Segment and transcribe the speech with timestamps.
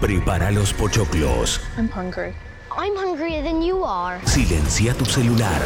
[0.00, 1.60] Prepara los pochoclos.
[1.76, 2.32] I'm hungry.
[2.70, 4.18] I'm hungrier than you are.
[4.24, 5.60] Silencia tu celular.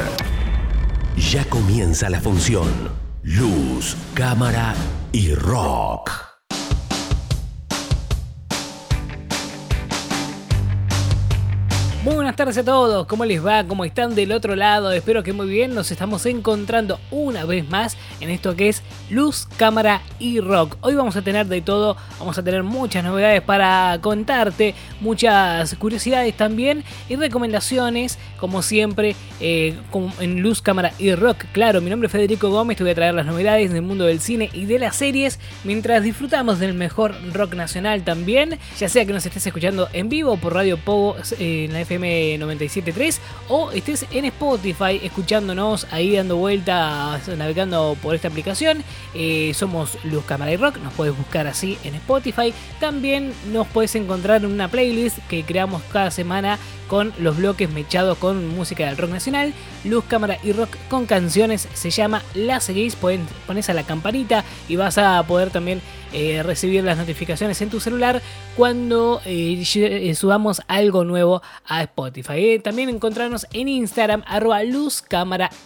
[1.16, 2.68] Ya comienza la función.
[3.22, 4.74] Luz, cámara
[5.12, 6.23] y rock.
[12.04, 13.64] Muy buenas tardes a todos, ¿cómo les va?
[13.64, 14.92] ¿Cómo están del otro lado?
[14.92, 19.48] Espero que muy bien, nos estamos encontrando una vez más en esto que es Luz,
[19.56, 20.76] Cámara y Rock.
[20.82, 26.36] Hoy vamos a tener de todo, vamos a tener muchas novedades para contarte, muchas curiosidades
[26.36, 29.74] también y recomendaciones, como siempre, eh,
[30.20, 31.46] en Luz, Cámara y Rock.
[31.52, 34.20] Claro, mi nombre es Federico Gómez, te voy a traer las novedades del mundo del
[34.20, 39.14] cine y de las series, mientras disfrutamos del mejor rock nacional también, ya sea que
[39.14, 44.06] nos estés escuchando en vivo por Radio Pogo eh, en la FM 973 o estés
[44.10, 48.82] en Spotify escuchándonos ahí dando vueltas, navegando por esta aplicación.
[49.14, 52.52] Eh, somos Luz Cámara y Rock, nos puedes buscar así en Spotify.
[52.80, 58.18] También nos puedes encontrar en una playlist que creamos cada semana con los bloques mechados
[58.18, 59.54] con música del rock nacional.
[59.84, 62.96] Luz, cámara y rock con canciones se llama La Seguís.
[62.96, 65.80] Pones a la campanita y vas a poder también
[66.14, 68.22] eh, recibir las notificaciones en tu celular
[68.56, 72.60] cuando eh, eh, subamos algo nuevo a Spotify.
[72.60, 75.02] también encontrarnos en Instagram, arroba luz,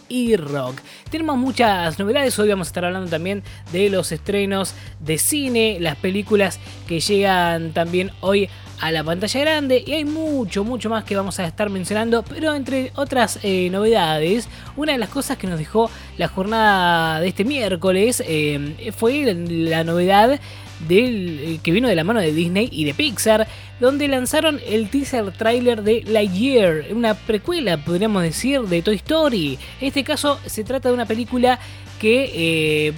[0.07, 0.79] y rock.
[1.11, 2.37] Tenemos muchas novedades.
[2.39, 7.71] Hoy vamos a estar hablando también de los estrenos de cine, las películas que llegan
[7.71, 8.49] también hoy
[8.79, 12.53] a la pantalla grande y hay mucho, mucho más que vamos a estar mencionando, pero
[12.55, 17.43] entre otras eh, novedades, una de las cosas que nos dejó la jornada de este
[17.43, 20.39] miércoles eh, fue la novedad
[20.87, 23.47] del, eh, que vino de la mano de Disney y de Pixar,
[23.81, 29.59] donde lanzaron el teaser trailer de Lightyear, una precuela, podríamos decir, de Toy Story.
[29.81, 31.59] En este caso se trata de una película
[31.99, 32.93] que,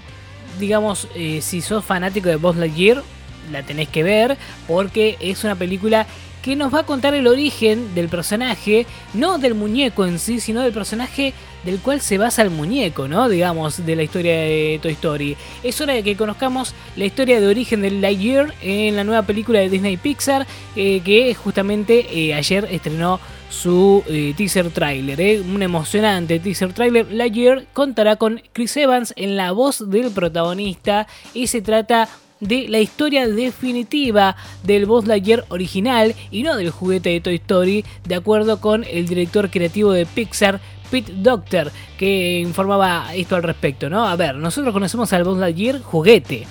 [0.59, 1.07] digamos,
[1.41, 3.01] si sos fanático de Buzz Lightyear,
[3.51, 6.05] la tenés que ver porque es una película
[6.41, 10.61] que nos va a contar el origen del personaje, no del muñeco en sí, sino
[10.61, 13.29] del personaje del cual se basa el muñeco, ¿no?
[13.29, 15.37] Digamos, de la historia de Toy Story.
[15.63, 19.59] Es hora de que conozcamos la historia de origen del Lightyear en la nueva película
[19.59, 23.19] de Disney Pixar, eh, que justamente eh, ayer estrenó
[23.51, 27.11] su eh, teaser trailer, un emocionante teaser trailer.
[27.11, 32.09] Lightyear contará con Chris Evans en la voz del protagonista y se trata
[32.41, 37.85] de la historia definitiva del Buzz Lightyear original y no del juguete de Toy Story,
[38.05, 40.59] de acuerdo con el director creativo de Pixar,
[40.89, 44.05] Pete Doctor, que informaba esto al respecto, ¿no?
[44.05, 46.45] A ver, nosotros conocemos al Buzz Lightyear juguete,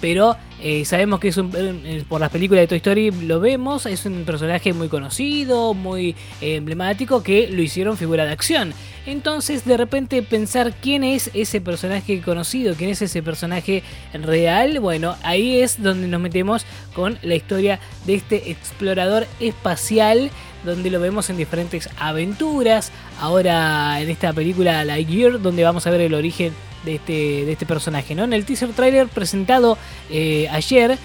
[0.00, 3.86] Pero eh, sabemos que es un, eh, por las películas de Toy Story lo vemos,
[3.86, 8.72] es un personaje muy conocido, muy eh, emblemático que lo hicieron figura de acción.
[9.06, 13.82] Entonces de repente pensar quién es ese personaje conocido, quién es ese personaje
[14.12, 20.30] real, bueno, ahí es donde nos metemos con la historia de este explorador espacial
[20.64, 22.90] donde lo vemos en diferentes aventuras.
[23.20, 26.52] Ahora en esta película Lightyear, donde vamos a ver el origen
[26.84, 27.12] de este,
[27.44, 28.14] de este personaje.
[28.14, 28.24] ¿no?
[28.24, 29.78] En el teaser trailer presentado
[30.10, 30.98] eh, ayer,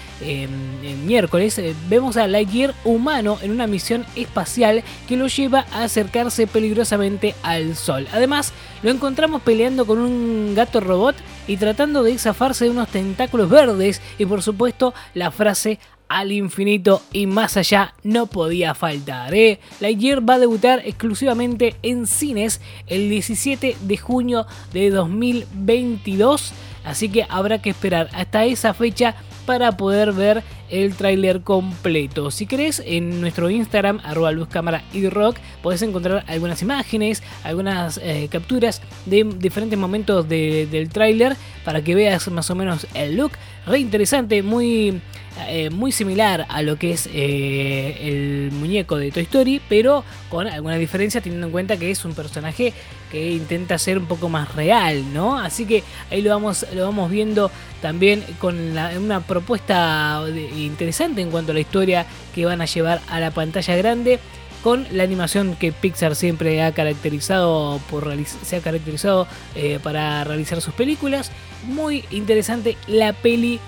[1.04, 6.46] miércoles, eh, vemos a Lightyear humano en una misión espacial que lo lleva a acercarse
[6.46, 8.06] peligrosamente al Sol.
[8.12, 8.52] Además,
[8.82, 14.00] lo encontramos peleando con un gato robot y tratando de zafarse de unos tentáculos verdes
[14.18, 15.78] y por supuesto la frase
[16.14, 19.34] al infinito y más allá no podía faltar.
[19.34, 19.58] ¿eh?
[19.80, 26.52] Lightyear va a debutar exclusivamente en cines el 17 de junio de 2022,
[26.84, 32.30] así que habrá que esperar hasta esa fecha para poder ver el tráiler completo.
[32.30, 34.48] Si querés, en nuestro Instagram, arroba luz
[34.92, 41.82] y rock, podés encontrar algunas imágenes, algunas eh, capturas de diferentes momentos del tráiler para
[41.82, 43.32] que veas más o menos el look.
[43.66, 45.00] Re interesante, muy
[45.48, 50.46] eh, muy similar a lo que es eh, el muñeco de Toy Story, pero con
[50.46, 52.72] alguna diferencia teniendo en cuenta que es un personaje
[53.10, 55.38] que intenta ser un poco más real, ¿no?
[55.38, 57.50] Así que ahí lo vamos, lo vamos viendo
[57.82, 60.24] también con una propuesta
[60.56, 64.20] interesante en cuanto a la historia que van a llevar a la pantalla grande
[64.64, 70.62] con la animación que Pixar siempre ha caracterizado por se ha caracterizado eh, para realizar
[70.62, 71.30] sus películas.
[71.66, 73.60] Muy interesante la peli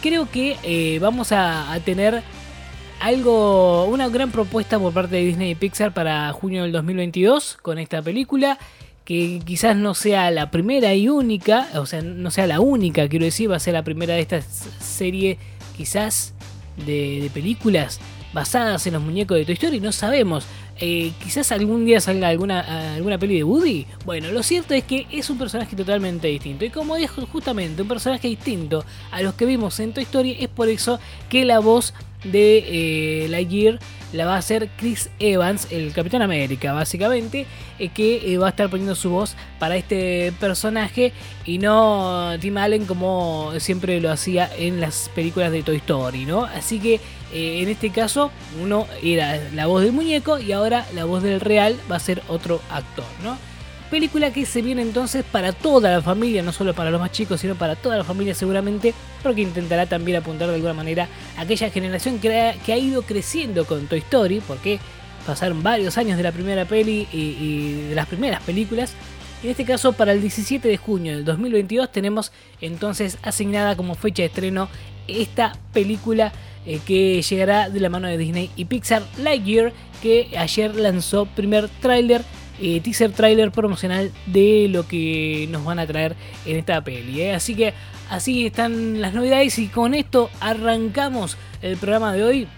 [0.00, 2.22] creo que eh, vamos a, tener
[3.00, 7.78] algo, una gran propuesta por parte de Disney y Pixar para junio del 2022 con
[7.78, 8.58] esta película.
[9.04, 13.24] Que quizás no sea la primera y única, o sea, no sea la única, quiero
[13.24, 15.38] decir, va a ser la primera de esta serie,
[15.76, 16.34] quizás,
[16.84, 18.00] de películas
[18.32, 20.44] basadas en los muñecos de Toy Story, no sabemos.
[20.78, 23.86] Eh, quizás algún día salga alguna, alguna peli de Woody.
[24.04, 26.64] Bueno, lo cierto es que es un personaje totalmente distinto.
[26.64, 30.48] Y como dijo justamente un personaje distinto a los que vimos en Toy Story, es
[30.48, 31.94] por eso que la voz
[32.26, 33.78] de eh, Lightyear
[34.12, 37.46] la va a hacer Chris Evans, el Capitán América, básicamente,
[37.78, 41.12] eh, que eh, va a estar poniendo su voz para este personaje
[41.44, 46.44] y no Tim Allen como siempre lo hacía en las películas de Toy Story, ¿no?
[46.44, 46.94] Así que
[47.32, 48.30] eh, en este caso
[48.62, 52.22] uno era la voz del muñeco y ahora la voz del real va a ser
[52.28, 53.36] otro actor, ¿no?
[53.96, 57.40] Película que se viene entonces para toda la familia, no solo para los más chicos,
[57.40, 61.08] sino para toda la familia seguramente, porque intentará también apuntar de alguna manera
[61.38, 64.80] a aquella generación que ha, ido creciendo con Toy Story, porque
[65.24, 68.92] pasaron varios años de la primera peli y, y de las primeras películas.
[69.42, 74.24] En este caso, para el 17 de junio del 2022 tenemos entonces asignada como fecha
[74.24, 74.68] de estreno
[75.08, 76.34] esta película
[76.66, 79.72] eh, que llegará de la mano de Disney y Pixar Lightyear,
[80.02, 82.22] que ayer lanzó primer tráiler
[82.60, 87.22] eh, teaser trailer promocional de lo que nos van a traer en esta peli.
[87.22, 87.34] ¿eh?
[87.34, 87.74] Así que
[88.10, 92.48] así están las novedades y con esto arrancamos el programa de hoy.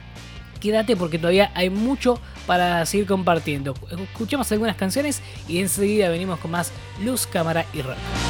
[0.60, 3.74] Quédate porque todavía hay mucho para seguir compartiendo.
[3.90, 6.72] Escuchamos algunas canciones y enseguida venimos con más
[7.04, 8.27] luz, cámara y rock.